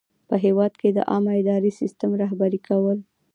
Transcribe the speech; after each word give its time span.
په 0.29 0.35
هیواد 0.45 0.73
کې 0.81 0.89
د 0.93 0.99
عامه 1.09 1.31
اداري 1.41 1.71
سیسټم 1.79 2.11
رهبري 2.21 2.59
کول. 2.67 2.99